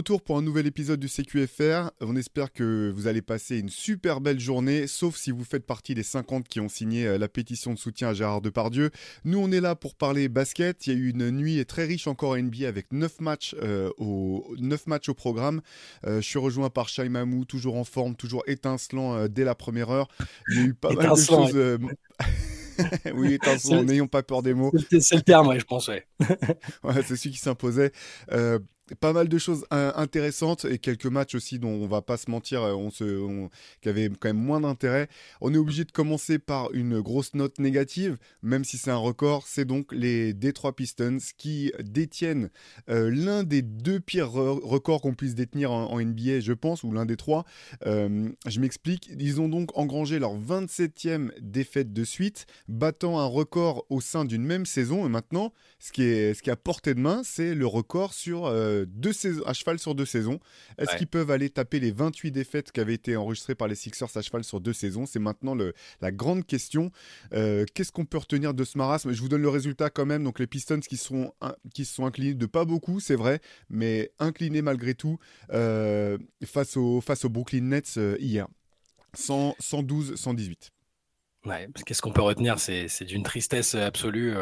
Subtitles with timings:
[0.00, 1.90] retour pour un nouvel épisode du CQFR.
[2.00, 5.94] On espère que vous allez passer une super belle journée, sauf si vous faites partie
[5.94, 8.92] des 50 qui ont signé euh, la pétition de soutien à Gérard Depardieu.
[9.26, 10.86] Nous, on est là pour parler basket.
[10.86, 13.90] Il y a eu une nuit très riche encore à NBA avec 9 matchs, euh,
[13.98, 15.60] au, 9 matchs au programme.
[16.06, 19.90] Euh, je suis rejoint par Shai Mamou, toujours en forme, toujours étincelant dès la première
[19.90, 20.08] heure.
[20.48, 21.54] Il y a eu pas mal de choses.
[23.16, 24.72] oui, étincelant, n'ayons pas peur des mots.
[24.98, 26.06] C'est le terme, je pense, ouais.
[26.84, 27.92] ouais c'est celui qui s'imposait
[28.98, 32.62] pas mal de choses intéressantes et quelques matchs aussi dont on va pas se mentir,
[32.62, 33.48] euh, on se,
[33.80, 35.08] qui avaient quand même moins d'intérêt.
[35.40, 39.46] On est obligé de commencer par une grosse note négative, même si c'est un record.
[39.46, 42.50] C'est donc les Detroit Pistons qui détiennent
[42.88, 47.06] euh, l'un des deux pires records qu'on puisse détenir en, NBA, je pense, ou l'un
[47.06, 47.44] des trois.
[47.86, 49.10] Euh, je m'explique.
[49.18, 54.44] Ils ont donc engrangé leur 27e défaite de suite, battant un record au sein d'une
[54.44, 55.06] même saison.
[55.06, 58.14] Et maintenant, ce qui est, ce qui est à portée de main, c'est le record
[58.14, 58.50] sur
[58.84, 60.40] deux saisons, à cheval sur deux saisons.
[60.78, 64.16] Est-ce qu'ils peuvent aller taper les 28 défaites qui avaient été enregistrées par les Sixers
[64.16, 65.06] à cheval sur deux saisons?
[65.06, 66.90] C'est maintenant le, la grande question.
[67.32, 69.12] Euh, qu'est-ce qu'on peut retenir de ce marasme?
[69.12, 70.24] Je vous donne le résultat quand même.
[70.24, 71.32] Donc les Pistons qui, sont,
[71.74, 75.18] qui sont inclinés de pas beaucoup, c'est vrai, mais inclinés malgré tout
[75.52, 78.46] euh, face, au, face aux Brooklyn Nets euh, hier.
[79.14, 80.70] 112, 118.
[81.46, 82.58] Ouais, qu'est-ce qu'on peut retenir?
[82.58, 84.34] C'est d'une tristesse absolue.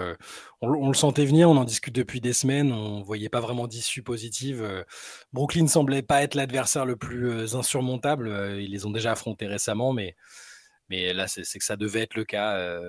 [0.61, 4.03] On, le sentait venir, on en discute depuis des semaines, on voyait pas vraiment d'issue
[4.03, 4.85] positive.
[5.33, 8.57] Brooklyn semblait pas être l'adversaire le plus insurmontable.
[8.59, 10.17] Ils les ont déjà affrontés récemment, mais,
[10.91, 12.81] mais là, c'est que ça devait être le cas.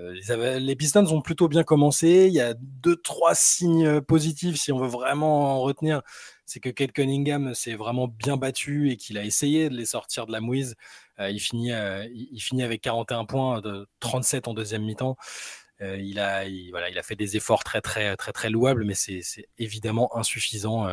[0.57, 2.25] les Pistons ont plutôt bien commencé.
[2.27, 6.01] Il y a deux, trois signes positifs si on veut vraiment en retenir.
[6.45, 10.25] C'est que Kate Cunningham s'est vraiment bien battu et qu'il a essayé de les sortir
[10.25, 10.75] de la mouise.
[11.19, 15.17] Euh, il, finit, euh, il, finit avec 41 points, de 37 en deuxième mi-temps.
[15.81, 18.95] Euh, il, a, voilà, il a fait des efforts très, très, très, très louables, mais
[18.95, 19.21] c'est
[19.57, 20.87] évidemment insuffisant.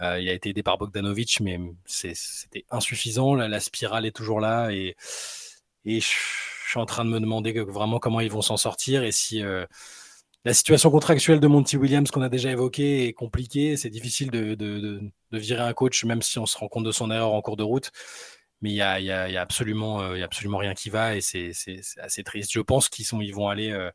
[0.00, 3.34] il a été aidé par Bogdanovic, mais c'était insuffisant.
[3.34, 4.96] La, spirale est toujours là et,
[5.84, 6.00] je,
[6.70, 9.42] suis en train de me demander vraiment comment ils vont s'en sortir et si
[10.44, 13.76] la situation contractuelle de Monty Williams qu'on a déjà évoquée est compliquée.
[13.76, 15.00] C'est difficile de,
[15.32, 17.64] virer un coach, même si on se rend compte de son erreur en cours de
[17.64, 17.90] route
[18.60, 20.90] mais il y a, y, a, y a, absolument, euh, y a absolument rien qui
[20.90, 21.52] va et c'est
[21.98, 22.52] assez triste.
[22.52, 23.90] Je pense qu'ils ils vont aller euh,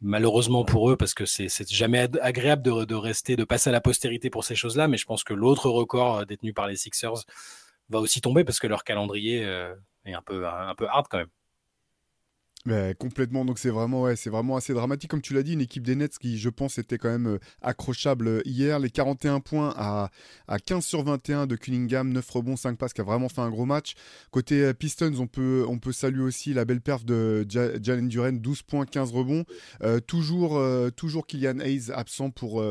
[0.00, 3.80] malheureusement pour eux parce que c'est jamais agréable de, de, rester, de passer à la
[3.80, 7.24] postérité pour ces choses-là, mais je pense que l'autre record euh, détenu par les Sixers
[7.88, 9.42] va aussi tomber parce que leur calendrier
[10.04, 11.30] est un peu, un peu hard quand même
[12.98, 15.10] complètement, donc c'est vraiment, ouais, c'est vraiment assez dramatique.
[15.10, 17.38] Comme tu l'as dit, une équipe des Nets qui, je pense, était quand même euh,
[17.62, 18.78] accrochable euh, hier.
[18.78, 20.10] Les 41 points à,
[20.46, 23.50] à 15 sur 21 de Cunningham, 9 rebonds, 5 passes, qui a vraiment fait un
[23.50, 23.94] gros match.
[24.30, 28.38] Côté euh, Pistons, on peut, on peut saluer aussi la belle perf de Jalen Duren,
[28.38, 29.44] 12 points, 15 rebonds.
[30.06, 30.60] toujours,
[30.96, 32.62] toujours Kylian Hayes absent pour,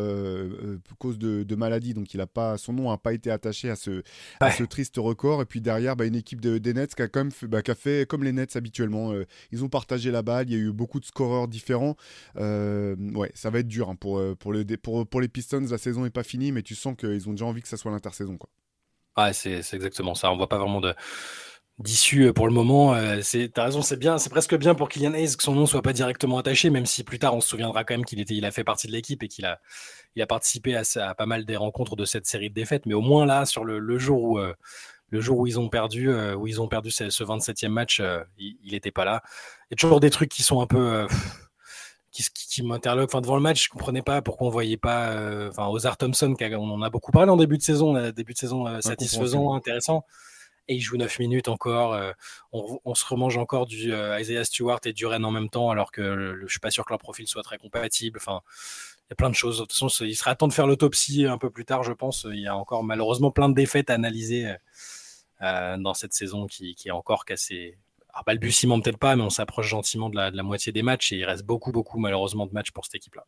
[1.00, 4.04] cause de, maladie, donc il a pas, son nom n'a pas été attaché à ce,
[4.40, 5.42] à ce triste record.
[5.42, 7.62] Et puis derrière, bah, une équipe de, des Nets qui a, quand même fait, bah,
[7.62, 9.14] qui a fait comme les Nets habituellement.
[9.52, 10.50] ils ont partager la balle.
[10.50, 11.96] Il y a eu beaucoup de scoreurs différents.
[12.38, 15.66] Euh, ouais, ça va être dur hein, pour, euh, pour, pour, les Pistons.
[15.70, 17.92] La saison n'est pas finie, mais tu sens qu'ils ont déjà envie que ça soit
[17.92, 18.38] l'intersaison.
[19.18, 20.32] Ouais, c'est exactement ça.
[20.32, 20.82] On voit pas vraiment
[21.80, 22.96] d'issue euh, pour le moment.
[23.22, 25.82] c'est, t'as raison, c'est bien, c'est presque bien pour Kylian Hayes que son nom soit
[25.82, 28.64] pas directement attaché, même si plus tard on se souviendra quand même qu'il a fait
[28.64, 29.60] partie de l'équipe et qu'il a,
[30.28, 32.86] participé à, pas mal des rencontres de cette série de défaites.
[32.86, 34.40] Mais au moins là, sur le jour où
[35.10, 38.24] le jour où ils ont perdu, euh, où ils ont perdu ce, 27e match, euh,
[38.38, 39.24] il n'était pas là.
[39.70, 41.08] Il y a toujours des trucs qui sont un peu euh,
[42.12, 43.12] qui, qui, m'interloquent.
[43.12, 45.14] Enfin, devant le match, je comprenais pas pourquoi on voyait pas.
[45.50, 48.82] Enfin, Ozar Thompson, on en a beaucoup parlé en début de saison, début de saison
[48.82, 50.06] satisfaisant, intéressant.
[50.70, 51.98] Et il joue 9 minutes encore.
[52.52, 56.46] On, se remange encore du Isaiah Stewart et Duren en même temps, alors que je
[56.46, 58.20] je suis pas sûr que leur profil soit très compatible.
[58.22, 58.42] Enfin,
[59.06, 59.60] il y a plein de choses.
[59.60, 62.26] De toute façon, il sera temps de faire l'autopsie un peu plus tard, je pense.
[62.30, 64.54] Il y a encore malheureusement plein de défaites à analyser
[65.42, 67.78] dans cette saison qui, est encore cassée.
[68.14, 71.12] Alors, balbutiement peut-être pas, mais on s'approche gentiment de la, de la moitié des matchs
[71.12, 73.26] et il reste beaucoup, beaucoup malheureusement de matchs pour cette équipe-là.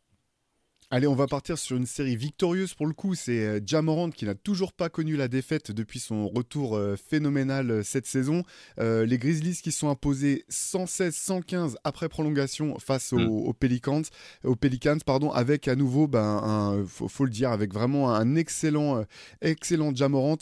[0.92, 3.14] Allez, on va partir sur une série victorieuse pour le coup.
[3.14, 7.70] C'est euh, Jamorant qui n'a toujours pas connu la défaite depuis son retour euh, phénoménal
[7.70, 8.42] euh, cette saison.
[8.76, 13.20] les Grizzlies qui sont imposés 116-115 après prolongation face mm.
[13.20, 14.02] aux, Pelicans,
[14.42, 19.04] aux Pelicans pardon, avec à nouveau, ben, faut, le dire, avec vraiment un excellent,
[19.42, 20.38] excellent Jamorant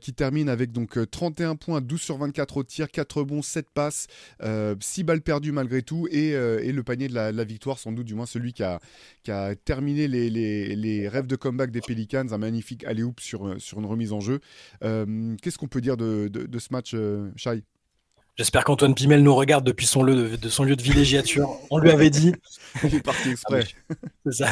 [0.00, 4.06] qui termine avec donc 31 points, 12 sur 24 au tir, 4 bons, 7 passes,
[4.80, 8.14] 6 balles perdues malgré tout et, et le panier de la, victoire, sans doute du
[8.14, 8.78] moins celui qui a,
[9.24, 13.78] qui a terminé terminé les, rêves de comeback des Pelicans, un magnifique alley-oop sur, sur
[13.78, 14.40] une remise en jeu.
[14.84, 17.64] Euh, qu'est-ce qu'on peut dire de, ce match, euh, Shai?
[18.36, 21.50] J'espère qu'Antoine Pimel nous regarde depuis son lieu de, son lieu de villégiature.
[21.70, 22.34] On lui avait dit.
[22.84, 23.66] Il est parti exprès.
[24.30, 24.48] ça.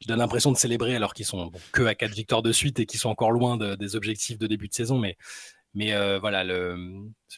[0.00, 2.86] Je donne l'impression de célébrer alors qu'ils sont que à quatre victoires de suite et
[2.86, 4.98] qu'ils sont encore loin des objectifs de début de saison.
[4.98, 5.16] Mais,
[5.74, 6.76] mais euh, voilà, le,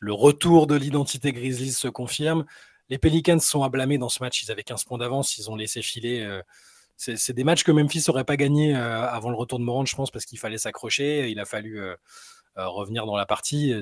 [0.01, 2.45] le, retour de l'identité Grizzlies se confirme.
[2.89, 4.43] Les Pelicans sont à blâmer dans ce match.
[4.43, 5.39] Ils avaient 15 points d'avance.
[5.39, 6.21] Ils ont laissé filer.
[6.21, 6.43] Euh,
[6.99, 9.95] c'est des matchs que Memphis n'aurait pas gagné euh, avant le retour de Morant, je
[9.95, 11.31] pense, parce qu'il fallait s'accrocher.
[11.31, 11.95] Il a fallu euh,
[12.57, 13.73] revenir dans la partie.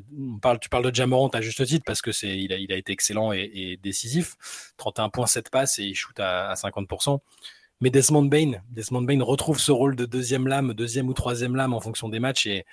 [0.61, 3.79] Tu parles de Jamorant à juste titre parce que c'est, il a, été excellent et,
[3.83, 4.37] décisif.
[4.77, 7.19] 31 points, 7 passes et il shoot à, 50%.
[7.81, 11.75] Mais Desmond Bain, Desmond Bain retrouve ce rôle de deuxième lame, deuxième ou troisième lame
[11.75, 12.65] en fonction des matchs et,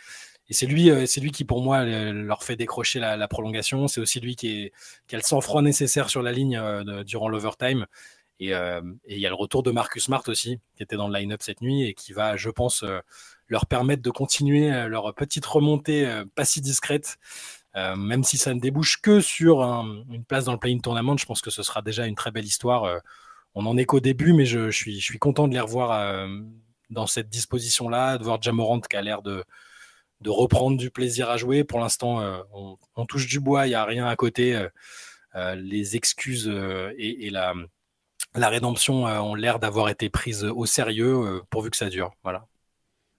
[0.50, 3.88] c'est lui, euh, c'est lui qui pour moi leur fait décrocher la, prolongation.
[3.88, 4.72] C'est aussi lui qui,
[5.12, 7.88] a le sang-froid nécessaire sur la ligne euh, durant l'overtime.
[8.40, 11.42] Et il y a le retour de Marcus Smart aussi, qui était dans le line-up
[11.42, 12.84] cette nuit et qui va, je pense,
[13.54, 17.18] leur permettre de continuer euh, leur petite remontée euh, pas si discrète.
[17.76, 21.26] Euh, même si ça ne débouche que sur une place dans le play-in tournament, je
[21.26, 23.02] pense que ce sera déjà une très belle histoire.
[23.56, 26.28] on en est qu'au début, mais je, suis, content de les revoir
[26.92, 29.44] dans cette disposition-là, de voir Jamorant qui a l'air de,
[30.28, 31.64] reprendre du plaisir à jouer.
[31.64, 32.22] Pour l'instant,
[32.54, 34.68] on, touche du bois, il n'y a rien à côté.
[35.36, 36.48] les excuses
[37.00, 37.56] et la,
[38.36, 42.12] la, rédemption ont l'air d'avoir été prises au sérieux, pourvu que ça dure.
[42.24, 42.48] Voilà.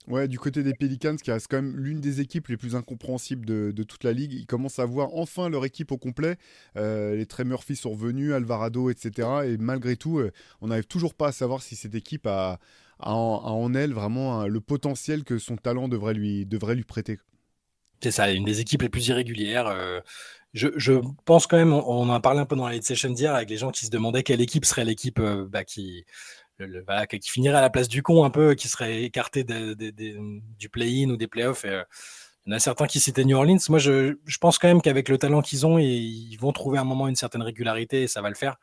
[0.06, 3.46] Ouais, du côté des Pelicans, qui reste quand même l'une des équipes les plus incompréhensibles
[3.46, 6.36] de, toute la ligue, ils commencent à voir enfin leur équipe au complet.
[6.76, 9.28] Euh, les Trey Murphy sont revenus, Alvarado, etc.
[9.46, 10.30] Et malgré tout, euh,
[10.60, 12.58] on n'arrive toujours pas à savoir si cette équipe a,
[12.98, 17.18] en, elle vraiment le potentiel que son talent devrait lui, devrait lui prêter.
[18.02, 19.68] C'est ça, une des équipes les plus irrégulières.
[19.68, 20.00] Euh,
[20.54, 23.50] je, pense quand même, on, en a parlé un peu dans la session d'hier avec
[23.50, 26.04] les gens qui se demandaient quelle équipe serait l'équipe bah, qui
[27.22, 31.26] finirait à la place du con un peu, qui serait écarté du play-in ou des
[31.26, 31.64] playoffs.
[31.64, 31.82] Euh,
[32.46, 33.58] il y en a certains qui citaient New Orleans.
[33.70, 37.08] Moi, je, pense quand même qu'avec le talent qu'ils ont, ils vont trouver un moment
[37.08, 38.56] une certaine régularité et ça va le faire.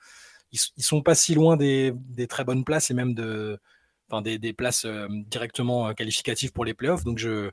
[0.52, 1.94] Ils, ne sont pas si loin des,
[2.30, 7.04] très bonnes places et même des, places euh, directement euh, qualificatives pour les playoffs.
[7.04, 7.50] Donc, je,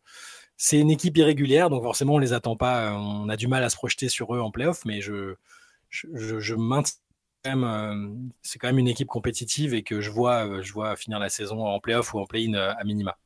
[0.58, 2.93] c'est une équipe irrégulière, donc forcément, on les attend pas.
[2.94, 5.37] On a du mal à se projeter sur eux en playoffs, mais je,
[5.90, 6.93] je, je maintiens
[7.46, 11.19] euh, c'est quand même une équipe compétitive et que je vois, euh, je vois finir
[11.19, 13.16] la saison en playoff ou en play-in euh, à minima.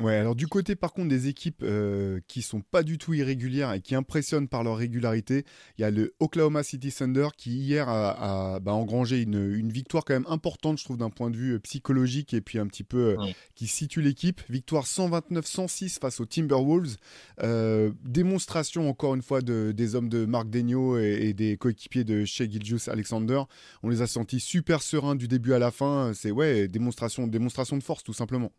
[0.00, 3.72] Ouais, alors du côté par contre des équipes euh, qui sont pas du tout irrégulières
[3.72, 5.44] et qui impressionnent par leur régularité,
[5.78, 10.14] il y a le Oklahoma City Thunder qui hier a, bah, engrangé une, victoire quand
[10.14, 13.26] même importante, je trouve, d'un point de vue psychologique et puis un petit peu euh,
[13.54, 14.40] qui situe l'équipe.
[14.50, 16.96] Victoire 129-106 face aux Timberwolves.
[17.44, 22.24] Euh, démonstration encore une fois de, des hommes de Marc Degno et, des coéquipiers de
[22.24, 23.42] Shea Gilgius Alexander.
[23.84, 26.10] On les a sentis super sereins du début à la fin.
[26.14, 28.50] C'est ouais, démonstration, démonstration de force tout simplement.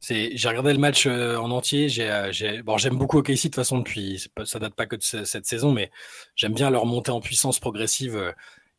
[0.00, 1.88] J'ai regardé le match euh, en entier.
[2.00, 4.30] Euh, j'aime beaucoup OKC de toute façon depuis.
[4.44, 5.90] ça date pas que de cette saison, mais
[6.34, 8.16] j'aime bien leur montée en puissance progressive.
[8.16, 8.32] Euh,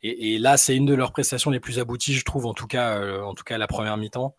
[0.03, 3.01] et, là, c'est une de leurs prestations les plus abouties, je trouve, en tout cas,
[3.23, 4.35] en tout cas la première mi-temps.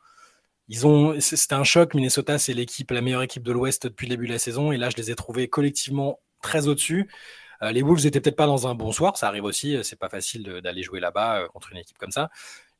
[1.20, 1.94] C'était un choc.
[1.94, 4.70] Minnesota, c'est l'équipe, la meilleure équipe de l'Ouest depuis le début de la saison.
[4.72, 7.10] Et là, je les ai trouvés collectivement très au-dessus.
[7.60, 9.76] les Wolves étaient peut-être pas dans un bon soir, ça arrive aussi.
[9.82, 12.30] C'est pas facile d'aller jouer là-bas contre une équipe comme ça.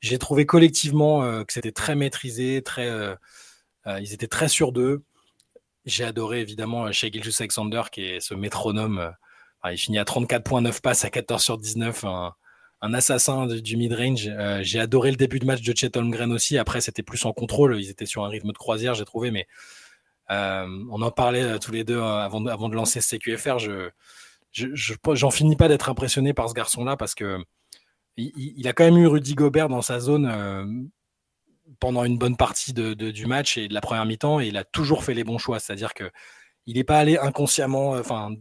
[0.01, 3.17] J'ai trouvé collectivement que c'était très maîtrisé, très
[4.01, 5.03] ils étaient très sûrs d'eux.
[5.89, 8.99] J'ai adoré évidemment chez Gilgis Alexander, qui est ce métronome.
[9.65, 14.29] Euh, il finit à 34.9 passes à 14 sur 19, un, assassin du mid-range.
[14.29, 16.59] Euh, j'ai adoré le début de match de Chet Holmgren aussi.
[16.59, 17.81] Après, c'était plus en contrôle.
[17.81, 19.31] Ils étaient sur un rythme de croisière, j'ai trouvé.
[19.31, 19.47] Mais
[20.29, 23.59] on en parlait tous les deux avant de, avant de lancer ce CQFR.
[23.59, 23.91] Je,
[25.15, 27.39] j'en finis pas d'être impressionné par ce garçon-là parce que
[28.19, 30.91] il, a quand même eu Rudy Gobert dans sa zone
[31.81, 34.65] pendant une bonne partie de, du match et de la première mi-temps, et il a
[34.65, 35.61] toujours fait les bons choix.
[35.61, 36.11] C'est-à-dire que
[36.69, 38.35] il n'est pas allé inconsciemment, euh, enfin,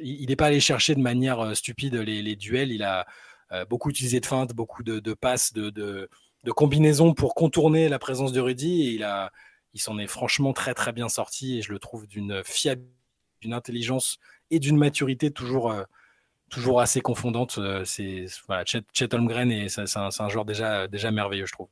[0.00, 2.72] il n'est pas allé chercher de manière euh, stupide les, duels.
[2.72, 3.06] Il a
[3.52, 6.08] euh, beaucoup utilisé de feintes, beaucoup de, passes, de, de,
[6.56, 8.82] combinaisons pour contourner la présence de Rudy.
[8.82, 9.28] Et il
[9.74, 12.90] il s'en est franchement très très bien sorti et je le trouve d'une fiabilité,
[13.42, 14.18] d'une intelligence
[14.50, 15.72] et d'une maturité toujours,
[16.50, 17.60] toujours assez confondante.
[17.84, 21.68] C'est voilà, Chet, Holmgren et c'est un, un, joueur déjà, déjà merveilleux, je trouve.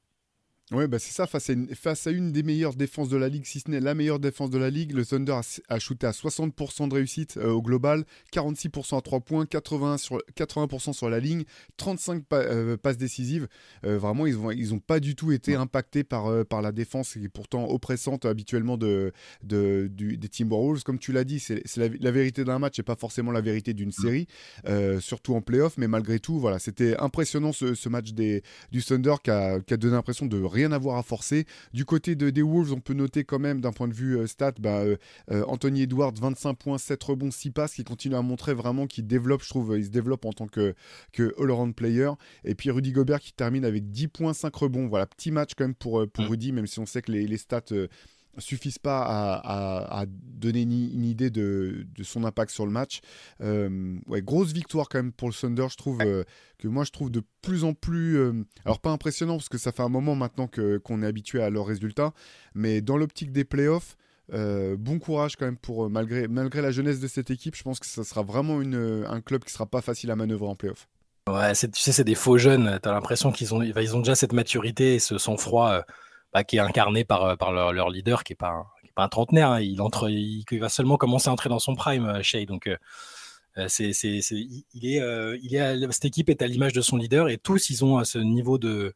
[0.73, 3.29] Oui, bah c'est ça, face à, une, face à, une, des meilleures défenses de la
[3.29, 6.09] ligue, si ce n'est la meilleure défense de la ligue, le Thunder a, a shooté
[6.09, 11.09] à 60% de réussite euh, au global, 46% à 3 points, 80%, sur, 80 sur
[11.09, 11.45] la ligne,
[11.77, 13.47] 35 euh, passes décisives.
[13.85, 17.13] Euh, vraiment, ils n'ont ils ont pas du tout été impactés par, par la défense
[17.13, 19.13] qui est pourtant oppressante habituellement de,
[19.45, 20.83] de du, des Timberwolves.
[20.83, 23.73] Comme tu l'as dit, c'est la, la, vérité d'un match et pas forcément la vérité
[23.73, 24.27] d'une série,
[24.99, 28.43] surtout en playoff, mais malgré tout, voilà, c'était impressionnant ce, ce, match des,
[28.73, 31.47] du Thunder qui a, qui a donné l'impression de rien avoir à forcer.
[31.73, 34.27] Du côté de, des Wolves, on peut noter quand même d'un point de vue euh,
[34.27, 34.83] stat, bah,
[35.31, 39.43] Anthony Edwards, 25 points, 7 rebonds, 6 passes, qui continue à montrer vraiment qu'il développe,
[39.43, 40.75] je trouve, il se développe en tant que,
[41.13, 42.11] que all-around player.
[42.45, 44.87] Et puis Rudy Gobert qui termine avec 10 points, 5 rebonds.
[44.89, 46.29] Voilà, petit match quand même pour, pour mm.
[46.29, 47.63] Rudy, même si on sait que les, les stats
[48.39, 49.03] suffisent pas
[49.43, 53.01] à, donner une, idée de, son impact sur le match.
[53.41, 56.25] Euh, ouais, grosse victoire quand même pour le Thunder, je trouve euh,
[56.59, 58.33] que moi je trouve de plus en plus, euh,
[58.65, 61.51] alors pas impressionnant parce que ça fait un moment maintenant que qu'on est habitué à
[61.51, 62.13] leurs résultats,
[62.55, 63.97] mais dans l'optique des playoffs.
[64.33, 67.87] bon courage quand même pour malgré malgré la jeunesse de cette équipe, je pense que
[67.87, 70.89] ça sera vraiment une, un club qui sera pas facile à manœuvrer en playoffs.
[71.29, 72.79] Ouais, tu sais, c'est des faux jeunes.
[72.81, 75.85] Tu as l'impression qu'ils ont, ils ont déjà cette maturité et ce sang-froid
[76.33, 78.67] bah, qui est incarné par, euh, leur, leader, qui n'est pas,
[78.97, 79.51] un, trentenaire.
[79.51, 79.61] Hein.
[79.61, 82.45] Il, va seulement commencer à entrer dans son prime, euh, Shea.
[82.47, 83.95] Donc, euh, cette
[86.05, 88.95] équipe est à l'image de son leader et tous, ils ont ce niveau de,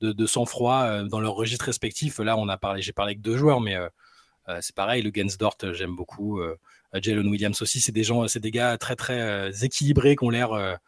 [0.00, 2.18] de, sang-froid dans leur registre respectif.
[2.18, 3.76] Là, on a parlé, j'ai parlé avec deux joueurs, mais
[4.62, 5.02] c'est pareil.
[5.02, 6.40] Le Gensdort, j'aime beaucoup.
[6.94, 10.78] Jalen Williams aussi, c'est des gens, c'est des gars très très équilibrés qui ont l'air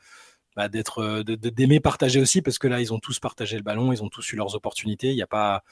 [0.57, 3.93] bah, d'être euh, d'aimer partager aussi parce que là ils ont tous partagé le ballon,
[3.93, 5.11] ils ont tous eu leurs opportunités.
[5.11, 5.63] Il n'y a pas,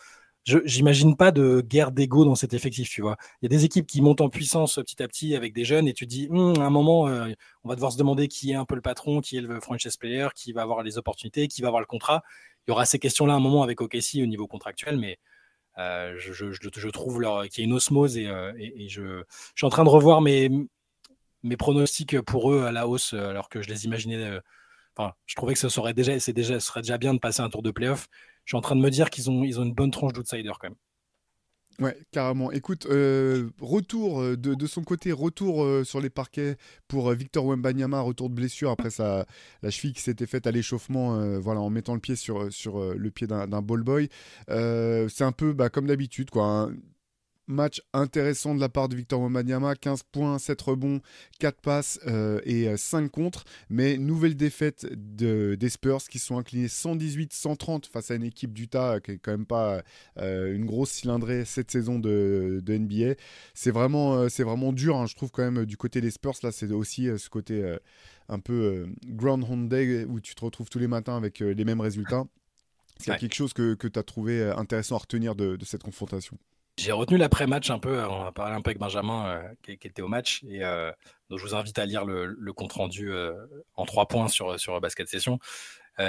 [0.44, 3.16] j'imagine pas de guerre d'ego dans cet effectif, tu vois.
[3.40, 5.86] Il y a des équipes qui montent en puissance petit à petit avec des jeunes
[5.88, 7.28] et tu dis, hum, à un moment, euh,
[7.64, 9.96] on va devoir se demander qui est un peu le patron, qui est le franchise
[9.96, 12.22] player, qui va avoir les opportunités, qui va avoir le contrat.
[12.66, 15.18] Il y aura ces questions-là un moment avec OKC au niveau contractuel, mais
[15.78, 19.24] euh, je, je, je, trouve qu'il y a une osmose et, et, je, je,
[19.56, 20.50] suis en train de revoir mes,
[21.42, 24.40] mes pronostics pour eux à la hausse alors que je les imaginais
[25.26, 27.62] je trouvais que ce serait déjà, c'est déjà, serait déjà bien de passer un tour
[27.62, 28.08] de playoff.
[28.44, 30.50] Je suis en train de me dire qu'ils ont, ils ont une bonne tranche d'outsider
[30.58, 30.76] quand même.
[31.80, 32.52] Ouais, carrément.
[32.52, 36.56] Écoute, euh, retour euh, de, son côté, retour euh, sur les parquets
[36.88, 39.24] pour Victor Wembanyama, retour de blessure après sa,
[39.62, 43.10] la cheville qui s'était faite à l'échauffement, voilà, en mettant le pied sur, sur le
[43.10, 44.10] pied d'un ball boy.
[44.48, 46.44] c'est un peu bah, comme d'habitude, quoi.
[46.44, 46.74] Hein.
[47.50, 51.00] Match intéressant de la part de Victor Wembanyama, 15 points, 7 rebonds,
[51.40, 53.44] 4 passes euh, et 5 euh, contre.
[53.68, 59.00] Mais nouvelle défaite de, des Spurs qui sont inclinés 118-130 face à une équipe d'Utah
[59.00, 59.82] qui est quand même pas
[60.18, 63.14] euh, une grosse cylindrée cette saison de, NBA.
[63.54, 66.34] C'est vraiment, c'est vraiment dur, hein, je trouve quand même du côté des Spurs.
[66.42, 67.76] Là, c'est aussi ce côté
[68.28, 72.24] un peu Groundhog Day où tu te retrouves tous les matins avec les mêmes résultats.
[72.98, 76.38] C'est quelque chose que, que tu as trouvé intéressant à retenir de cette confrontation
[76.80, 80.02] j'ai retenu l'après-match un peu, on a parlé un peu avec Benjamin euh, qui, était
[80.02, 80.90] au match, et euh,
[81.28, 83.34] donc je vous invite à lire le, compte-rendu euh,
[83.74, 85.38] en trois points sur, sur Basket Session.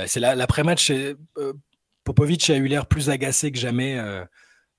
[0.07, 0.91] c'est l'après-match,
[2.03, 4.01] Popovic a eu l'air plus agacé que jamais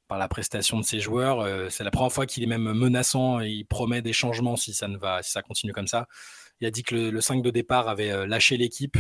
[0.09, 1.71] par la prestation de ses joueurs.
[1.71, 4.97] c'est la première fois qu'il est même menaçant il promet des changements si ça, ne
[4.97, 6.09] va, si ça continue comme ça.
[6.61, 8.97] Il a dit que le, le 5 de départ avait lâché l'équipe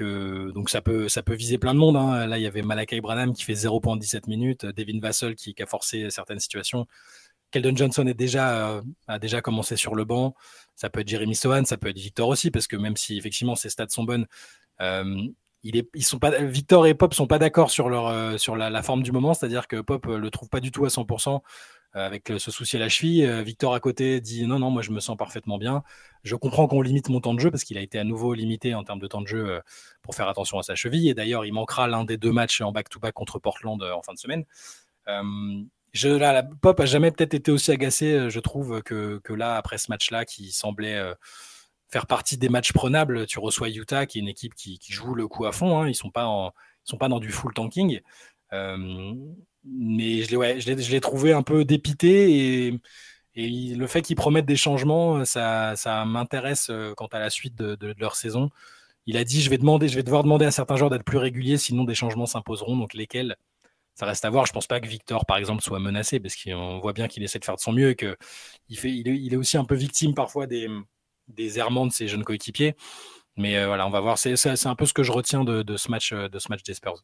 [0.00, 1.96] donc ça peut, viser plein de monde.
[1.96, 2.26] Hein.
[2.26, 6.10] Là, il y avait Malakai Branham qui fait 0.17 minutes, Devin Vassell qui, a forcé
[6.10, 6.86] certaines situations.
[7.52, 10.34] Keldon Johnson euh, a déjà commencé sur le banc.
[10.74, 13.54] Ça peut être Jeremy Sohan, ça peut être Victor aussi, parce que même si effectivement
[13.54, 14.26] ses stats sont bonnes,
[14.80, 15.28] euh,
[15.62, 20.06] Victor et Pop sont pas d'accord sur, euh, la, forme du moment, c'est-à-dire que Pop
[20.06, 21.40] le trouve pas du tout à 100%.
[21.94, 23.26] Euh, avec ce souci à la cheville.
[23.26, 25.82] Euh, Victor à côté dit non, non, moi je me sens parfaitement bien.
[26.24, 28.74] Je comprends qu'on limite mon temps de jeu parce qu'il a été à nouveau limité
[28.74, 29.60] en termes de temps de jeu euh,
[30.00, 31.10] pour faire attention à sa cheville.
[31.10, 34.18] Et d'ailleurs, il manquera l'un des deux matchs en back-to-back contre Portland en fin de
[34.18, 34.44] semaine.
[35.06, 39.90] La Pop a jamais peut-être été aussi agacé, je trouve, que, que là, après ce
[39.90, 40.98] match-là, qui semblait
[41.90, 43.26] faire partie des matchs prenables.
[43.26, 45.78] Tu reçois Utah, qui est une équipe qui, joue le coup à fond.
[45.78, 45.88] Hein.
[45.88, 46.52] Ils sont pas
[46.84, 48.00] sont pas dans du full tanking
[49.64, 52.80] mais je l'ai trouvé un peu dépité et,
[53.34, 57.94] le fait qu'ils promettent des changements, ça, ça m'intéresse euh, quant à la suite de,
[57.98, 58.50] leur saison.
[59.06, 61.18] Il a dit je vais, demander, je vais devoir demander à certains joueurs d'être plus
[61.18, 62.76] réguliers, sinon des changements s'imposeront.
[62.76, 63.36] Donc lesquels?
[63.94, 64.46] Ça reste à voir.
[64.46, 67.38] Je pense pas que Victor, par exemple, soit menacé parce qu'on voit bien qu'il essaie
[67.38, 68.16] de faire de son mieux et qu'il
[68.68, 70.68] il, il, est, aussi un peu victime parfois des,
[71.58, 72.74] errements de ses jeunes coéquipiers.
[73.36, 74.18] Mais euh, voilà, on va voir.
[74.18, 76.12] C'est un peu ce que je retiens de ce match
[76.64, 77.02] des Spurs.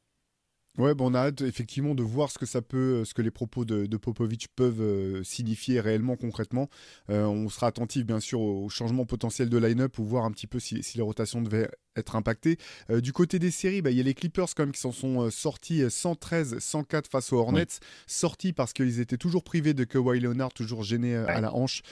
[0.79, 3.33] Ouais, bon, on a hâte effectivement de voir ce que ça peut, ce que les
[3.33, 6.71] propos de, Popovic peuvent euh, signifier réellement concrètement.
[7.11, 10.47] Euh, on sera attentif bien sûr au changement potentiel de line-up pour voir un petit
[10.47, 11.69] peu si, si les rotations devaient
[11.99, 12.57] être impacté.
[12.91, 14.93] Euh, du côté des séries, bah, il y a les Clippers quand même qui s'en
[14.93, 17.67] sont euh, sortis 113-104 euh, face aux Hornets,
[18.07, 21.83] sortis parce qu'ils étaient toujours privés de Kawhi Leonard, toujours gênés à la hanche,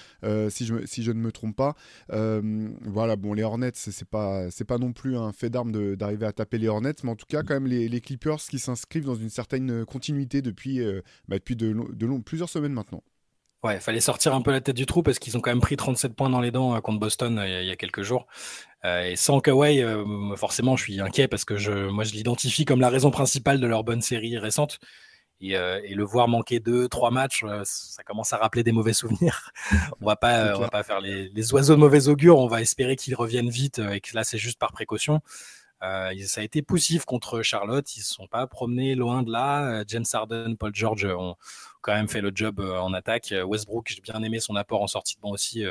[0.49, 1.75] si, je, si je ne me trompe pas.
[2.11, 6.33] voilà, bon, les Hornets, c'est pas, c'est pas non plus un fait d'arme d'arriver à
[6.33, 9.31] taper les Hornets, mais en tout cas, quand même, les, Clippers qui s'inscrivent dans une
[9.31, 10.81] certaine continuité depuis,
[11.29, 13.03] bah, depuis de, de plusieurs semaines maintenant.
[13.65, 15.61] Ouais, il fallait sortir un peu la tête du trou parce qu'ils ont quand même
[15.61, 18.27] pris 37 points dans les dents contre Boston il y a quelques jours.
[18.85, 19.83] et sans Kawhi,
[20.37, 23.67] forcément, je suis inquiet parce que je, moi, je l'identifie comme la raison principale de
[23.67, 24.79] leur bonne série récente.
[25.41, 29.51] Et, le voir manquer deux, trois matchs, ça commence à rappeler des mauvais souvenirs.
[30.01, 32.39] on va pas, on va pas faire les, les, oiseaux de mauvais augure.
[32.39, 35.23] On va espérer qu'ils reviennent vite et que là, c'est juste par précaution.
[35.83, 37.97] Euh, ça a été poussif contre Charlotte.
[37.97, 39.81] Ils ne se sont pas promenés loin de là.
[39.81, 41.37] Euh, James Harden, Paul George ont
[41.87, 43.33] quand même fait le job euh, en attaque.
[43.47, 45.65] Westbrook, j'ai bien aimé son apport en sortie de banc aussi.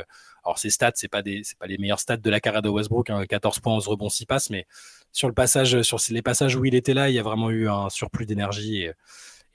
[0.43, 3.11] Alors ses stats, c'est pas pas les meilleurs stats de la carrière de Westbrook.
[3.27, 3.61] 14 hein.
[3.61, 4.65] points, 11 rebonds, 6 passes, mais
[5.11, 7.67] sur le passage, sur les passages où il était là, il y a vraiment eu
[7.67, 8.93] un surplus d'énergie et,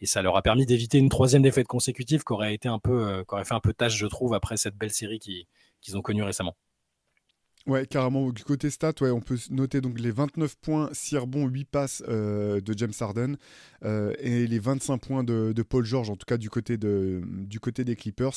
[0.07, 3.55] ça leur a permis d'éviter une troisième défaite consécutive qui aurait été un peu, fait
[3.55, 6.57] un peu tâche, je trouve, après cette belle série qu'ils ont connue récemment.
[7.67, 8.31] Ouais, carrément.
[8.31, 12.03] Du côté stats, ouais, on peut noter donc les 29 points, 6 rebonds, 8 passes
[12.09, 13.37] euh, de James Harden
[13.85, 17.61] euh, et les 25 points de, Paul George, en tout cas du côté, de, du
[17.61, 18.33] côté des Clippers.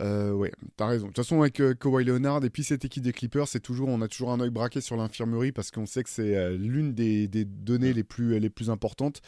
[0.00, 1.06] Euh, ouais, t'as raison.
[1.06, 4.02] De toute façon, avec Kawhi Leonard et puis cette équipe des Clippers, c'est toujours, on
[4.02, 7.46] a toujours un œil braqué sur l'infirmerie parce qu'on sait que c'est l'une des, des,
[7.46, 9.22] données les plus, les plus importantes.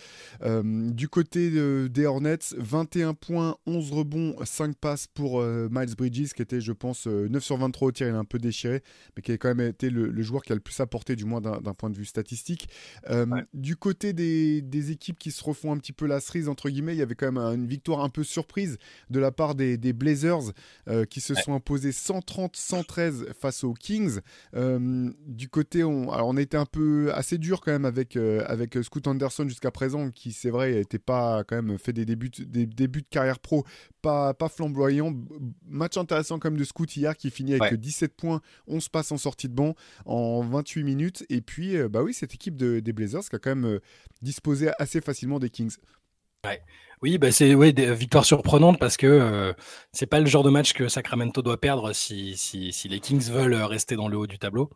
[0.44, 6.61] du côté des Hornets, 21 points, 11 rebonds, 5 passes pour Miles Bridges, qui était,
[6.61, 8.82] je pense, 9 sur 23 au tir, il a un peu déchiré,
[9.16, 11.40] mais qui a quand même été le, joueur qui a le plus apporté, du moins
[11.40, 12.68] d'un point de vue statistique.
[13.08, 16.94] Euh, du côté des, équipes qui se refont un petit peu la cerise, entre guillemets,
[16.94, 18.78] il y avait quand même une victoire un peu surprise
[19.10, 20.52] de la part des, Blazers
[20.88, 24.20] euh, qui se sont imposés 130-113 face aux Kings.
[24.54, 28.16] Euh, du côté, on, alors on a été un peu assez dur quand même avec,
[28.16, 32.30] avec Scoot Anderson jusqu'à présent, qui c'est vrai n'était pas quand même fait des débuts,
[32.30, 33.64] des débuts de carrière pro
[34.00, 35.14] pas, pas flamboyant.
[35.68, 39.49] Match intéressant comme de Scoot hier qui finit avec 17 points, 11 passes en sortie
[39.49, 39.75] de banc
[40.07, 41.27] en 28 minutes.
[41.29, 43.81] Et puis, euh, bah oui, cette équipe de, des Blazers qui a quand même euh,
[44.23, 45.77] disposé assez facilement des Kings.
[47.03, 49.53] Oui, bah c'est des victoires surprenantes parce que euh,
[49.93, 52.35] c'est pas le genre de match que Sacramento doit perdre si,
[52.91, 54.71] les Kings veulent rester dans le haut du tableau.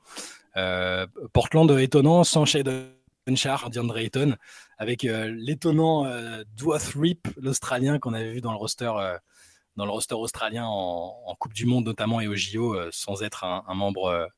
[1.33, 2.93] Portland étonnant, sans Shaden
[3.35, 4.37] Sharp, DeAndre Ayton,
[4.79, 6.07] avec l'étonnant
[6.55, 8.93] Dwath Rip, l'Australien qu'on avait vu dans le roster
[9.77, 13.75] dans le roster australien en, Coupe du Monde notamment et au JO sans être un
[13.75, 14.31] membre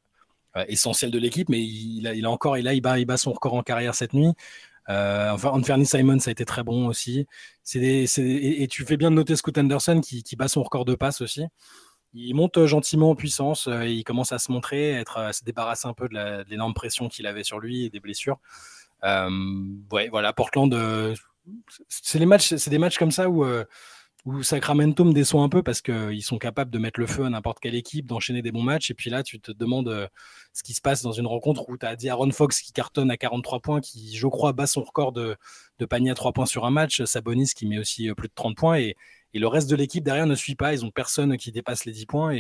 [0.57, 3.63] euh, essentiel de l'équipe, mais il a, encore, il, a, il, bat, son record en
[3.63, 4.33] carrière cette nuit.
[4.89, 7.27] Euh, enfin, Anthony Simon, ça a été très bon aussi.
[7.75, 11.45] Et, tu fais bien de noter Scott Anderson qui, bat son record de passe aussi.
[12.15, 15.93] Il monte gentiment en puissance, euh, il commence à se montrer, à, se débarrasser un
[15.93, 18.39] peu de l'énorme pression qu'il avait sur lui et des blessures.
[19.03, 20.75] ouais, voilà, Portland,
[21.89, 23.45] c'est des matchs comme ça où
[24.27, 27.31] où Sacramento me déçoit un peu parce qu'ils sont capables de mettre le feu à
[27.31, 28.91] n'importe quelle équipe, d'enchaîner des bons matchs.
[28.91, 30.09] Et puis là, tu te demandes euh,
[30.53, 33.09] ce qui se passe dans une rencontre où tu as dit Aaron Fox qui cartonne
[33.13, 35.37] à 43 points, qui, je crois, bat son record de,
[35.89, 37.05] panier à 3 points sur un match.
[37.05, 38.79] Sabonis qui met aussi euh, plus de 30 points.
[38.79, 38.97] Et,
[39.33, 40.73] le reste de l'équipe derrière ne suit pas.
[40.73, 42.35] Ils ont personne qui dépasse les 10 points.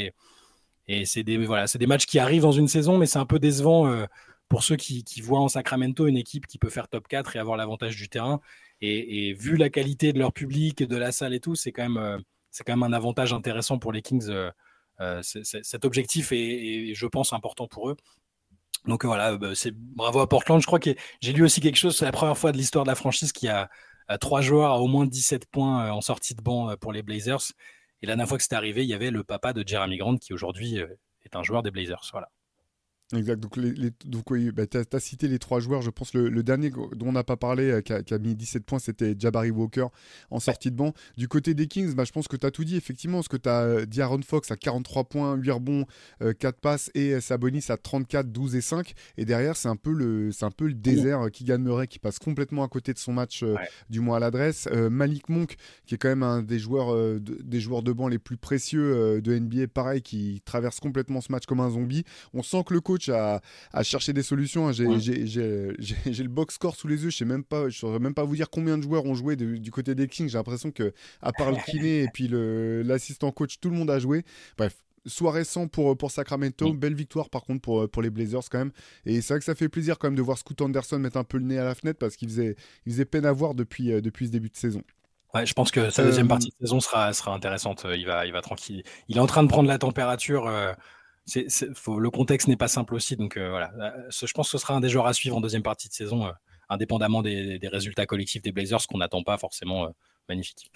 [0.88, 3.38] Et, c'est des, voilà, des matchs qui arrivent dans une saison, mais c'est un peu
[3.38, 3.87] décevant.
[3.87, 4.07] Euh,
[4.49, 7.38] pour ceux qui, qui, voient en Sacramento une équipe qui peut faire top 4 et
[7.38, 8.40] avoir l'avantage du terrain,
[8.80, 11.96] et, vu la qualité de leur public, de la salle et tout, c'est quand même,
[11.96, 12.18] euh,
[12.50, 14.28] c'est quand même un avantage intéressant pour les Kings.
[14.28, 14.50] Euh,
[15.00, 17.96] euh, cet objectif est, je pense, important pour eux.
[18.86, 20.60] Donc voilà, bah, c'est bravo à Portland.
[20.60, 22.90] Je crois que j'ai lu aussi quelque chose, c'est la première fois de l'histoire de
[22.90, 23.68] la franchise qui a,
[24.20, 27.52] trois joueurs à au moins 17 points en sortie de banc pour les Blazers.
[28.02, 30.16] Et la dernière fois que c'était arrivé, il y avait le papa de Jeremy Grant
[30.16, 30.76] qui aujourd'hui
[31.24, 32.08] est un joueur des Blazers.
[32.12, 32.30] Voilà.
[33.14, 33.38] Exact.
[33.38, 35.80] Donc, les, donc oui, bah, tu as, cité les trois joueurs.
[35.80, 38.64] Je pense le, le dernier dont on n'a pas parlé, euh, qui, a, mis 17
[38.64, 39.86] points, c'était Jabari Walker
[40.30, 40.92] en sortie de banc.
[41.16, 43.18] Du côté des Kings, bah, je pense que tu as tout dit, effectivement.
[43.18, 45.84] Parce que tu as euh, D'Aaron Fox à 43 points, 8 rebonds,
[46.20, 48.92] 4 euh, passes, et Sabonis à 34, 12 et 5.
[49.18, 51.30] Et derrière, c'est un, peu le, un peu le désert.
[51.32, 53.44] qui gagne Murray qui passe complètement à côté de son match,
[53.88, 54.68] du moins à l'adresse.
[54.90, 55.54] Malik Monk,
[55.86, 59.20] qui est quand même un des joueurs, de, des joueurs de banc les plus précieux
[59.20, 62.02] de NBA, pareil, qui traverse complètement ce match comme un zombie.
[62.34, 63.40] On sent que le coach à,
[63.82, 64.68] chercher des solutions.
[64.68, 64.72] Hein.
[64.72, 64.92] J'ai
[66.22, 67.11] le box score sous les yeux.
[67.11, 69.37] Je sais même pas, je saurais même pas vous dire combien de joueurs ont joué
[69.37, 70.28] du côté des Kings.
[70.28, 73.98] J'ai l'impression que, à part le kiné et puis l'assistant coach, tout le monde a
[73.98, 74.24] joué.
[74.56, 76.72] Bref, soirée sans pour, pour Sacramento.
[76.72, 78.72] Belle victoire par contre pour, pour les Blazers quand même.
[79.04, 81.24] Et c'est vrai que ça fait plaisir quand même de voir Scoot Anderson mettre un
[81.24, 83.92] peu le nez à la fenêtre parce qu'il faisait, il faisait peine à voir depuis,
[83.92, 84.82] euh, depuis ce début de saison.
[85.35, 87.87] Ouais, je pense que sa deuxième euh, partie de saison sera, sera intéressante.
[87.94, 88.82] Il va, il va tranquille.
[89.09, 90.46] Il est en train de prendre la température.
[90.46, 90.72] Euh,
[91.34, 93.16] le contexte n'est pas simple aussi.
[93.16, 95.40] Donc euh, voilà, euh, je pense que ce sera un des joueurs à suivre en
[95.40, 96.32] deuxième partie de saison, euh,
[96.68, 99.92] indépendamment des, résultats collectifs des Blazers, qu'on n'attend pas forcément
[100.28, 100.70] magnifique.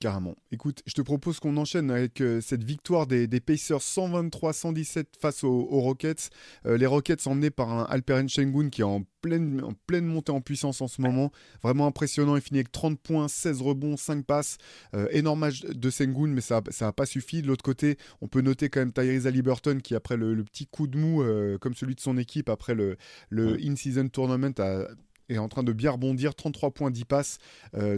[0.00, 0.36] Carrément.
[0.52, 5.64] Écoute, je te propose qu'on enchaîne avec euh, cette victoire des, Pacers 123-117 face aux,
[5.64, 6.30] Rockets.
[6.66, 10.30] Euh, les Rockets emmenés par un Alperen Shengun qui est en pleine, en pleine montée
[10.30, 11.32] en puissance en ce moment.
[11.64, 12.36] Vraiment impressionnant.
[12.36, 14.58] Il finit avec 30 points, 16 rebonds, 5 passes.
[14.94, 17.42] Euh, énorme match de Sengun, mais ça n'a pas suffi.
[17.42, 20.86] De l'autre côté, on peut noter quand même Tyrese Halliburton qui, après le, petit coup
[20.86, 21.24] de mou,
[21.60, 22.96] comme celui de son équipe, après le,
[23.30, 24.86] le in-season tournament, a
[25.28, 26.34] est en train de bien rebondir.
[26.34, 27.38] 33 points, 10 passes,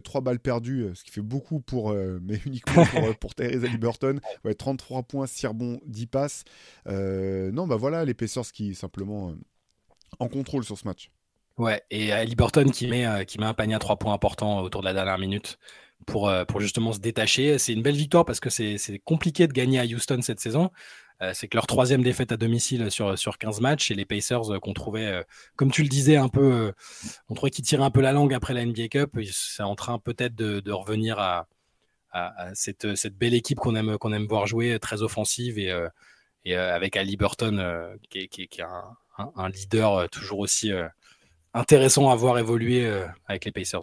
[0.04, 3.34] 3 balles perdues, euh, ce qui fait beaucoup pour, euh, mais uniquement pour, euh, pour
[3.34, 4.20] Theresa Liberton.
[4.44, 6.44] Ouais, 33 points, 6 rebonds, 10 passes.
[6.86, 9.34] non, bah voilà, Pacers qui simplement
[10.18, 11.10] en contrôle sur ce match.
[11.56, 14.86] Ouais, et Liberton qui met, qui met un panier à 3 points importants autour de
[14.86, 15.58] la dernière minute
[16.06, 17.58] pour, pour justement se détacher.
[17.58, 20.70] C'est une belle victoire parce que c'est compliqué de gagner à Houston cette saison.
[21.22, 24.50] Euh, c'est que leur troisième défaite à domicile sur, sur 15 matchs et les Pacers
[24.50, 25.22] euh, qu'on trouvait, euh,
[25.54, 26.72] comme tu le disais, un peu,
[27.28, 29.18] on trouvait qu'ils tiraient un peu la langue après la NBA Cup.
[29.30, 31.46] C'est en train peut-être de, revenir à,
[32.54, 37.96] cette, cette, belle équipe qu'on aime, aime voir jouer, très offensive et, avec Ali Burton
[38.08, 40.72] qui est, qui, un, leader toujours aussi
[41.52, 42.90] intéressant à voir évoluer
[43.26, 43.82] avec les Pacers.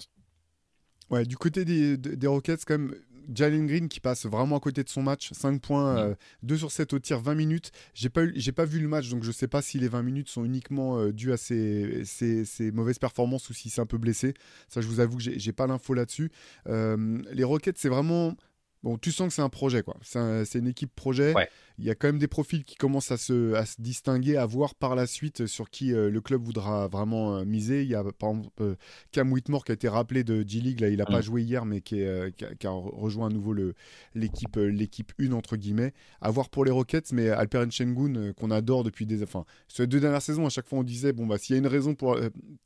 [1.10, 2.96] Ouais, du côté des, des Rockets, quand même,
[3.34, 5.32] Jalen Green qui passe vraiment à côté de son match.
[5.34, 6.56] 5 points, 2 mm.
[6.56, 7.72] euh, sur 7 au tir, 20 minutes.
[7.94, 8.22] J'ai pas,
[8.56, 11.12] pas vu le match, donc je sais pas si les 20 minutes sont uniquement euh,
[11.12, 12.04] dues à ses,
[12.74, 14.34] mauvaises performances ou si c'est un peu blessé.
[14.68, 16.32] Ça, je vous avoue que j'ai pas l'info là-dessus.
[16.68, 18.34] Euh, les Rockets, c'est vraiment.
[18.84, 19.98] Bon, tu sens que c'est un projet, quoi.
[20.02, 21.34] C'est une équipe projet.
[21.34, 24.36] Ouais il y a quand même des profils qui commencent à se, à se distinguer,
[24.36, 27.84] à voir par la suite sur qui euh, le club voudra vraiment euh, miser.
[27.84, 28.76] Il y a par exemple euh,
[29.12, 31.24] Cam Whitmore qui a été rappelé de G-League, là il n'a pas mm.
[31.24, 33.54] joué hier, mais qui, a, rejoint à nouveau
[34.16, 35.94] l'équipe l'équipe 1 entre guillemets.
[36.20, 39.22] À voir pour les Rockets, mais Alperen Shengun qu'on adore depuis des...
[39.22, 39.46] Enfin,
[39.78, 41.68] les deux dernières saisons, à chaque fois on disait, bon bah s'il y a une
[41.68, 42.18] raison pour...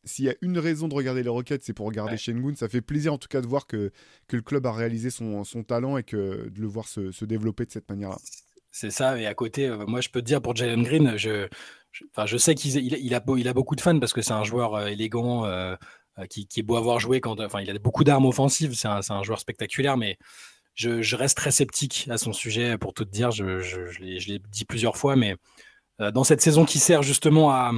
[0.05, 2.55] s'il y a une raison de regarder les Rockets, c'est pour regarder Shengun.
[2.55, 3.91] Ça fait plaisir en tout cas de voir que,
[4.27, 7.25] que le club a réalisé son, son talent et que de le voir se, se
[7.25, 8.17] développer de cette manière-là.
[8.71, 11.47] C'est ça, et à côté, euh, moi je peux te dire pour Jalen Green, je,
[12.11, 14.45] enfin, je sais qu'il il, a, il a beaucoup de fans parce que c'est un
[14.45, 15.75] joueur euh, élégant euh,
[16.29, 17.19] qui, est beau à voir jouer.
[17.19, 20.17] Quand, enfin, il a beaucoup d'armes offensives, c'est un, un, joueur spectaculaire, mais
[20.75, 23.31] je, reste très sceptique à son sujet pour tout te dire.
[23.31, 25.35] Je, je, je l'ai dit plusieurs fois, mais
[25.99, 27.71] dans cette saison qui sert justement à,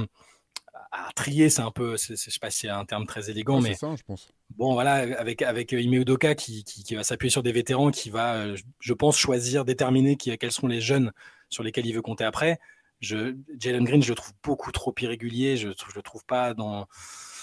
[0.94, 3.74] à trier, c'est un peu, je sais pas si c'est un terme très élégant, mais
[3.74, 4.28] ça, je pense.
[4.56, 8.34] Bon, voilà, avec avec Ime Udoka qui, qui, va s'appuyer sur des vétérans, qui va,
[8.34, 11.12] euh, je pense, choisir, déterminer qui, quels sont les jeunes
[11.48, 12.58] sur lesquels il veut compter après.
[13.00, 15.56] Je, Jalen Green, je le trouve beaucoup trop irrégulier.
[15.56, 16.86] Je, je le trouve pas dans,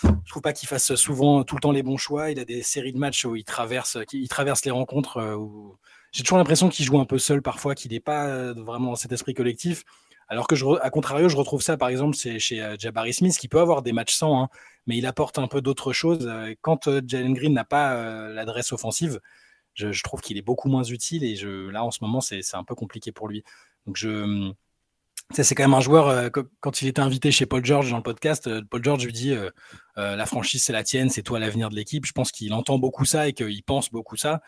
[0.04, 2.32] je trouve pas qu'il fasse souvent tout le temps les bons choix.
[2.32, 5.18] Il a des séries de matchs où il traverse, il traverse les rencontres.
[5.18, 5.78] Euh, où...
[6.12, 8.96] J'ai toujours l'impression qu'il joue un peu seul parfois, qu'il n'est pas euh, vraiment dans
[8.96, 9.84] cet esprit collectif.
[10.32, 13.50] Alors que, à contrario, je retrouve ça, par exemple, c'est chez euh, Jabari Smith, qui
[13.50, 14.50] peut avoir des matchs sans, hein,
[14.88, 16.26] mais il apporte un peu d'autres choses.
[16.26, 19.20] Euh, quand euh, Jalen Green n'a pas l'adresse offensive,
[19.74, 21.36] je, trouve qu'il est beaucoup moins utile et
[21.70, 23.44] là, en ce moment, c'est un peu compliqué pour lui.
[23.86, 24.54] Donc, je.
[25.32, 28.50] C'est quand même un joueur, quand il était invité chez Paul George dans le podcast,
[28.70, 29.34] Paul George lui dit
[29.96, 32.06] La franchise, c'est la tienne, c'est toi l'avenir de l'équipe.
[32.06, 34.42] Je pense qu'il entend beaucoup ça et qu'il pense beaucoup ça.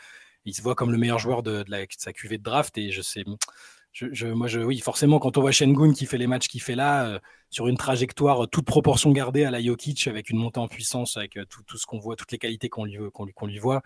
[0.46, 3.02] Il se voit comme le meilleur joueur de, de sa cuvée de draft et je
[3.02, 3.24] sais
[3.94, 6.76] je, moi, je, oui, forcément, quand on voit Shengun qui fait les matchs qu'il fait
[6.76, 7.20] là, euh,
[7.52, 11.16] sur une trajectoire euh, toute proportion gardée à la Jokic, avec une montée en puissance,
[11.16, 13.84] avec euh, tout, ce qu'on voit, toutes les qualités qu'on lui, lui, lui voit,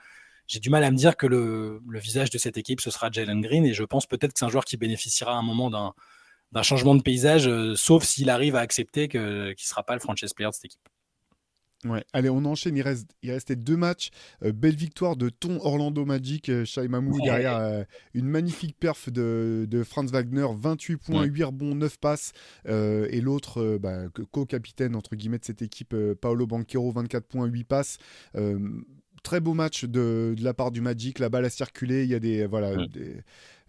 [0.48, 3.12] j'ai du mal à me dire que le, le, visage de cette équipe, ce sera
[3.12, 3.66] Jalen Green.
[3.66, 6.96] Et je pense peut-être que c'est un joueur qui bénéficiera à un moment d'un, changement
[6.96, 10.56] de paysage, sauf s'il arrive à accepter qu'il ne sera pas le franchise player de
[10.56, 10.90] cette équipe.
[11.86, 12.04] Ouais.
[12.14, 12.76] Allez, on enchaîne.
[12.76, 14.10] Il, reste, il restait deux matchs.
[14.44, 19.12] Euh, belle victoire de ton Orlando Magic, euh, Shai Mamou, derrière euh, une magnifique perf
[19.12, 20.48] de, de, Franz Wagner.
[20.56, 22.32] 28 points, 8 rebonds, 9 passes.
[22.66, 27.98] et l'autre, bah, co-capitaine entre guillemets de cette équipe, Paolo Banquero, 24 points, 8 passes
[29.24, 31.20] très beau match de, de, la part du Magic.
[31.20, 32.04] La balle a circulé.
[32.04, 33.18] Il y a des, voilà, des,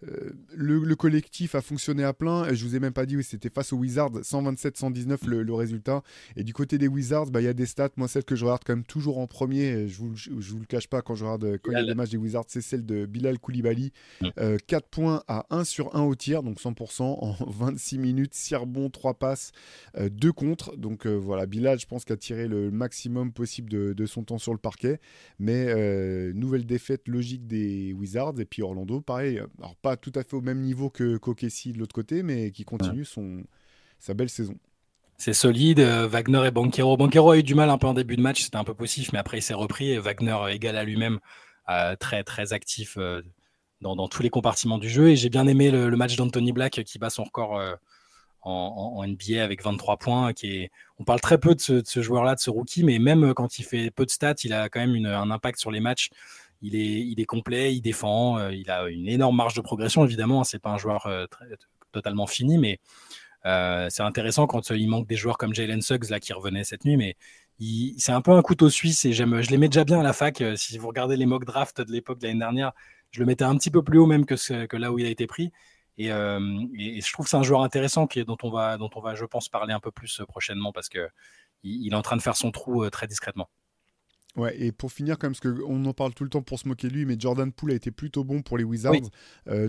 [0.07, 2.53] euh, le, collectif a fonctionné à plein.
[2.53, 6.03] Je vous ai même pas dit, oui, c'était face aux Wizards, 127-119 le, résultat.
[6.35, 7.89] Et du côté des Wizards, bah, il y a des stats.
[7.97, 10.65] Moi, celle que je regarde quand même toujours en premier, je vous, je, vous le
[10.65, 12.85] cache pas quand je regarde quand il y a des matchs des Wizards, c'est celle
[12.85, 13.91] de Bilal Koulibaly.
[14.21, 14.57] 4 euh,
[14.91, 19.15] points à 1 sur 1 au tir, donc 100% en 26 minutes, 6 rebonds, 3
[19.15, 19.51] passes,
[19.97, 20.75] 2 euh, contre.
[20.77, 24.53] Donc voilà, Bilal, je pense qu'a tiré le maximum possible de, de, son temps sur
[24.53, 24.99] le parquet.
[25.39, 25.73] Mais
[26.33, 28.39] nouvelle défaite logique des Wizards.
[28.39, 29.41] Et puis Orlando, pareil.
[29.59, 32.65] Alors, pas tout à fait au même niveau que Kokessi de l'autre côté, mais qui
[32.65, 33.43] continue son,
[33.99, 34.55] sa belle saison.
[35.19, 35.81] C'est solide.
[35.81, 36.95] Euh, Wagner et Banquero.
[36.95, 39.09] Banquero a eu du mal un peu en début de match, c'était un peu possible,
[39.11, 39.91] mais après il s'est repris.
[39.91, 41.19] Et Wagner égal à lui-même,
[41.69, 43.21] euh, très très actif euh,
[43.81, 45.09] dans, tous les compartiments du jeu.
[45.09, 47.61] Et j'ai bien aimé le, match d'Anthony Black qui bat son record
[48.43, 50.31] en, NBA avec 23 points.
[50.31, 50.71] Qui est...
[50.99, 53.91] On parle très peu de ce, joueur-là, de ce rookie, mais même quand il fait
[53.91, 56.11] peu de stats, il a quand même un impact sur les matchs
[56.61, 60.43] il est, complet, il défend, il a une énorme marge de progression évidemment.
[60.43, 61.09] C'est pas un joueur
[61.91, 62.79] totalement fini, mais
[63.43, 66.97] c'est intéressant quand il manque des joueurs comme Jalen Suggs là qui revenait cette nuit,
[66.97, 67.15] mais
[67.97, 70.43] c'est un peu un couteau suisse et je l'aimais déjà bien à la fac.
[70.55, 72.71] Si vous regardez les mock drafts de l'époque de l'année dernière,
[73.11, 75.27] je le mettais un petit peu plus haut même que, là où il a été
[75.27, 75.51] pris.
[75.97, 79.25] Et, je trouve que c'est un joueur intéressant dont, on va, dont on va, je
[79.25, 81.09] pense, parler un peu plus prochainement parce qu'il
[81.63, 83.49] il est en train de faire son trou très discrètement.
[84.35, 86.67] Ouais, et pour finir, quand même, parce qu'on en parle tout le temps pour se
[86.67, 89.09] moquer de lui, mais Jordan Poole a été plutôt bon pour les Wizards.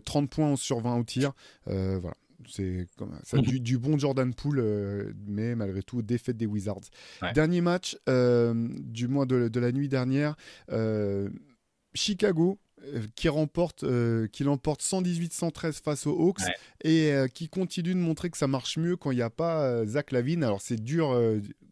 [0.04, 1.32] 30 points sur 20 au tir.
[1.66, 2.14] voilà.
[2.48, 2.86] C'est
[3.22, 6.88] ça, du, bon Jordan Poole, mais malgré tout, défaite des Wizards.
[7.34, 10.36] Dernier match du mois de, de, la nuit dernière.
[11.94, 16.40] Chicago euh, qui remporte, euh, qui l'emporte 118-113 face aux Hawks
[16.82, 19.84] et euh, qui continue de montrer que ça marche mieux quand il n'y a pas
[19.84, 20.42] Zach Lavine.
[20.42, 21.14] Alors c'est dur,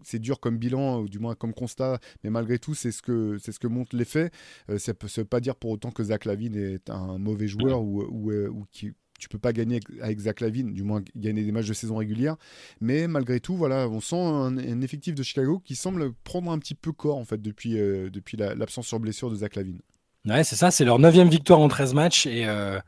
[0.09, 3.38] c'est dur comme bilan ou du moins comme constat, mais malgré tout c'est ce que
[3.38, 4.33] c'est ce que montrent les faits.
[4.79, 8.03] ça ne veut pas dire pour autant que Zach Lavine est un mauvais joueur ou,
[8.03, 11.66] ou, ou qui tu peux pas gagner avec Zach Lavine, du moins gagner des matchs
[11.66, 12.37] de saison régulière.
[12.81, 16.77] Mais malgré tout, voilà, on sent un, effectif de Chicago qui semble prendre un petit
[16.77, 19.81] peu corps en fait depuis, depuis l'absence sur blessure de Zach Lavine.
[20.25, 22.79] Ouais, c'est ça, c'est leur neuvième victoire en 13 matchs et euh,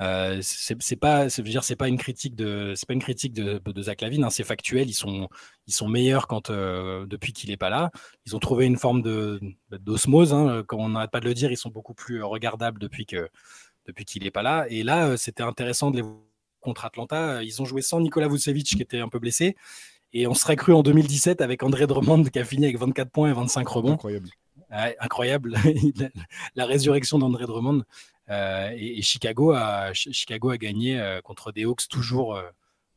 [0.00, 3.82] euh, c'est pas, dire, c'est pas une critique de, c'est pas une critique de, de
[3.82, 4.88] Zach Lavine, hein, c'est factuel.
[4.88, 5.28] Ils sont,
[5.66, 7.90] ils sont meilleurs quand euh, depuis qu'il est pas là.
[8.26, 11.52] Ils ont trouvé une forme de d'osmose, hein, comme on n'arrête pas de le dire.
[11.52, 13.28] Ils sont beaucoup plus regardables depuis que
[13.86, 14.66] depuis qu'il est pas là.
[14.68, 16.04] Et là, c'était intéressant de les
[16.60, 17.42] contre Atlanta.
[17.42, 19.54] Ils ont joué sans Nikola Vucevic qui était un peu blessé.
[20.12, 23.30] Et on serait cru en 2017 avec André Drummond qui a fini avec 24 points
[23.30, 23.92] et 25 rebonds.
[23.92, 24.28] Incroyable
[25.00, 25.56] incroyable,
[26.56, 27.84] la résurrection d'André Drummond.
[28.30, 32.42] Euh, et, Chicago, a, Chicago a gagné euh, contre des Hawks toujours euh,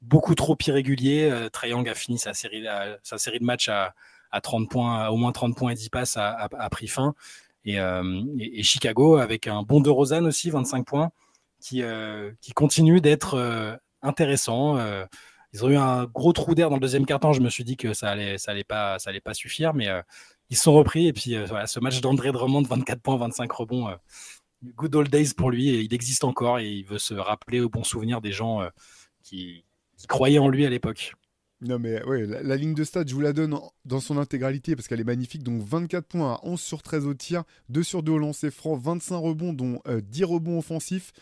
[0.01, 1.49] beaucoup trop irréguliers.
[1.51, 2.65] Trae a fini sa série,
[3.03, 3.93] sa série de matchs à,
[4.41, 7.15] 30 points, au moins 30 points et 10 passes a, pris fin.
[7.65, 7.79] Et,
[8.63, 11.11] Chicago avec un bon de Rosanne aussi, 25 points,
[11.59, 11.81] qui,
[12.41, 14.77] qui continue d'être intéressant.
[15.53, 17.33] ils ont eu un gros trou d'air dans le deuxième quart-temps.
[17.33, 19.87] Je me suis dit que ça allait, ça allait pas, ça allait pas suffire, mais
[20.51, 21.07] ils sont repris.
[21.07, 21.35] Et puis
[21.65, 23.89] ce match d'André Drummond, 24 points, 25 rebonds,
[24.63, 25.69] good old days pour lui.
[25.69, 28.69] Et il existe encore et il veut se rappeler au bon souvenir des gens euh,
[29.23, 29.65] qui,
[30.07, 31.13] croyaient en lui à l'époque.
[31.59, 34.87] Non mais ouais, la, ligne de stade, je vous la donne dans son intégralité parce
[34.87, 35.41] qu'elle est magnifique.
[35.41, 38.75] Donc 24 points à 11 sur 13 au tir, 2 sur 2 au lancer franc,
[38.75, 41.13] 25 rebonds dont 10 rebonds offensifs.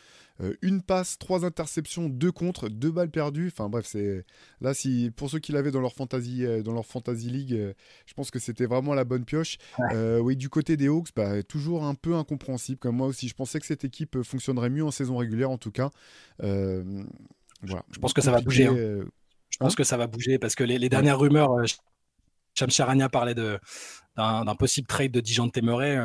[0.42, 3.48] Euh, une passe, trois interceptions, deux contre, deux balles perdues.
[3.48, 4.26] Enfin bref, c'est
[4.60, 7.74] là si pour ceux qui l'avaient dans leur fantasy euh, dans leur fantasy league, euh,
[8.06, 9.58] je pense que c'était vraiment la bonne pioche.
[9.94, 13.30] oui, du côté des Hawks, bah, toujours un peu incompréhensible comme moi aussi.
[13.30, 15.92] Je pensais que cette équipe fonctionnerait mieux en saison régulière en tout cas.
[16.40, 17.86] voilà.
[17.92, 18.68] Je pense que ça va bouger.
[18.68, 19.06] Hein.
[19.50, 21.56] Je pense hein que ça va bouger parce que les, dernières rumeurs,
[22.56, 25.98] Cham Charania parlait d'un possible trade de Dijon Temeray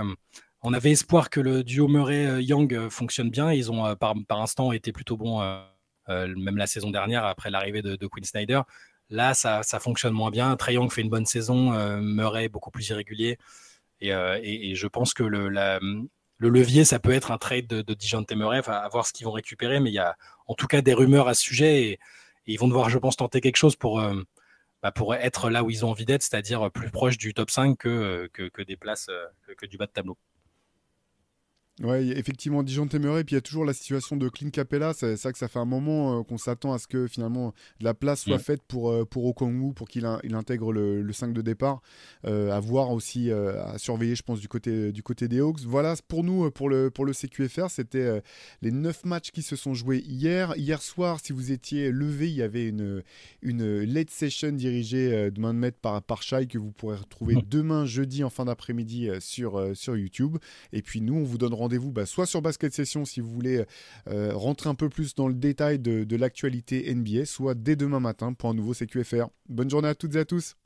[0.63, 3.53] on avait espoir que le duo Murray-Young euh, fonctionne bien.
[3.53, 7.83] Ils ont euh, par, instant été plutôt bons, euh, même la saison dernière, après l'arrivée
[7.83, 8.61] de, Quinn Snyder.
[9.09, 10.57] Là, ça, fonctionne moins bien.
[10.57, 13.39] Trey Young fait une bonne saison, Murray beaucoup plus irrégulier.
[14.01, 15.49] Et, je pense que le,
[16.39, 19.33] levier, ça peut être un trade de, de Dijon Murray, à voir ce qu'ils vont
[19.33, 19.81] récupérer.
[19.81, 21.99] Mais il y a en tout cas des rumeurs à ce sujet et,
[22.47, 24.03] ils vont devoir, je pense, tenter quelque chose pour,
[24.83, 27.77] bah, pour être là où ils ont envie d'être, c'est-à-dire plus proche du top 5
[27.79, 29.11] que, que, des places,
[29.59, 30.17] que du bas de tableau.
[31.83, 34.93] Ouais, effectivement, Dijon Temeray, puis il y a toujours la situation de Clint Capella.
[34.93, 37.85] C'est ça que ça fait un moment euh, qu'on s'attend à ce que finalement de
[37.87, 41.33] la place soit faite pour, euh, pour Okongwu, pour qu'il il intègre le, le, 5
[41.33, 41.81] de départ.
[42.27, 45.61] Euh, à voir aussi, à surveiller, je pense, du côté, du côté des Hawks.
[45.61, 47.71] Voilà pour nous, pour le, pour le CQFR.
[47.71, 48.23] C'était
[48.61, 50.53] les 9 matchs qui se sont joués hier.
[50.59, 53.03] Hier soir, si vous étiez levé, il y avait une,
[53.41, 57.37] une late session dirigée de main de maître par, par Shai que vous pourrez retrouver
[57.49, 60.37] demain, jeudi, en fin d'après-midi sur, sur YouTube.
[60.75, 63.31] Et puis nous, on vous donne rendez vous bah, soit sur Basket Session si vous
[63.31, 63.65] voulez
[64.09, 68.01] euh, rentrer un peu plus dans le détail de, de l'actualité NBA, soit dès demain
[68.01, 69.27] matin pour un nouveau CQFR.
[69.49, 70.57] Bonne journée à toutes et à tous.